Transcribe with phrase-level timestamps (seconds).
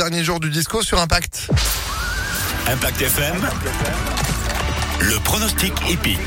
[0.00, 1.50] dernier jour du disco sur Impact.
[2.66, 3.36] Impact FM.
[4.98, 6.18] Le pronostic épique.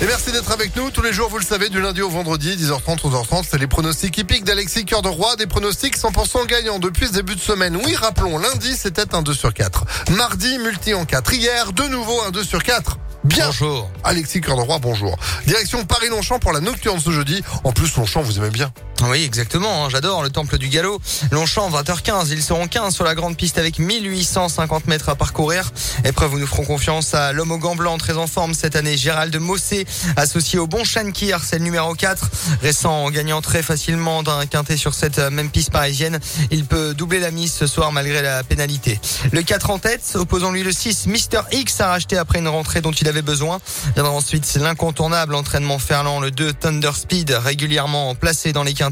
[0.00, 2.56] Et merci d'être avec nous tous les jours, vous le savez, du lundi au vendredi,
[2.56, 3.44] 10h30, 11h30.
[3.48, 7.36] C'est les pronostics hippiques d'Alexis Cœur de Roi, des pronostics 100% gagnants depuis ce début
[7.36, 7.76] de semaine.
[7.76, 9.84] Oui, rappelons, lundi, c'était un 2 sur 4.
[10.10, 11.32] Mardi, multi en 4.
[11.32, 12.98] Hier, de nouveau un 2 sur 4.
[13.22, 13.46] Bien.
[13.46, 13.88] Bonjour.
[14.02, 15.16] Alexis Cœur de Roi, bonjour.
[15.46, 17.44] Direction Paris-Longchamp pour la nocturne ce jeudi.
[17.62, 18.72] En plus, Longchamp, vous aimez bien.
[19.08, 19.86] Oui, exactement.
[19.86, 21.00] hein, J'adore le temple du galop.
[21.30, 22.28] Longchamp, 20h15.
[22.30, 25.72] Ils seront 15 sur la grande piste avec 1850 mètres à parcourir.
[26.04, 28.98] Épreuve où nous ferons confiance à l'homme au gant blanc, très en forme cette année.
[28.98, 32.28] Gérald Mossé, associé au bon Shankir, c'est le numéro 4.
[32.62, 36.18] Récent gagnant très facilement d'un quintet sur cette euh, même piste parisienne.
[36.50, 39.00] Il peut doubler la mise ce soir malgré la pénalité.
[39.32, 41.06] Le 4 en tête, opposons-lui le 6.
[41.06, 43.60] Mister X a racheté après une rentrée dont il avait besoin.
[43.94, 48.89] Viendra ensuite l'incontournable entraînement Ferland, le 2 Thunder Speed, régulièrement placé dans les quintets.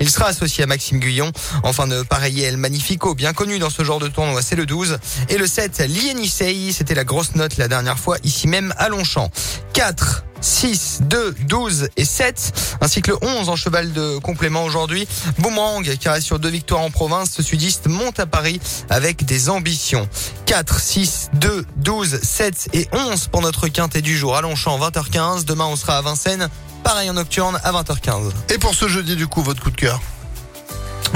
[0.00, 1.32] Il sera associé à Maxime Guyon.
[1.62, 4.98] Enfin de pareil El Magnifico, bien connu dans ce genre de tournoi, c'est le 12.
[5.28, 9.30] Et le 7, Lienisei, c'était la grosse note la dernière fois, ici même à Longchamp.
[9.72, 15.06] 4, 6, 2, 12 et 7, ainsi que le 11 en cheval de complément aujourd'hui.
[15.38, 19.50] Boomerang, qui reste sur deux victoires en province, ce sudiste monte à Paris avec des
[19.50, 20.08] ambitions.
[20.46, 25.44] 4, 6, 2, 12, 7 et 11 pour notre quintet du jour à Longchamp, 20h15.
[25.44, 26.48] Demain, on sera à Vincennes.
[26.82, 28.32] Pareil en nocturne à 20h15.
[28.52, 30.00] Et pour ce jeudi, du coup, votre coup de cœur?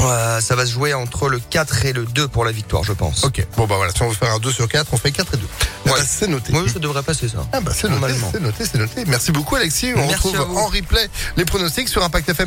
[0.00, 2.92] Euh, ça va se jouer entre le 4 et le 2 pour la victoire, je
[2.92, 3.25] pense.
[3.25, 3.47] Ok.
[3.56, 5.36] Bon, bah voilà, si on veut faire un 2 sur 4, on fait 4 et
[5.36, 5.47] 2.
[5.53, 5.92] Ah Ouais.
[5.98, 6.53] bah, c'est noté.
[6.55, 7.47] Oui, ça devrait passer ça.
[7.53, 9.05] Ah bah c'est noté, c'est noté, c'est noté.
[9.06, 9.92] Merci beaucoup Alexis.
[9.95, 12.42] On Merci retrouve en replay les pronostics sur Impact FM.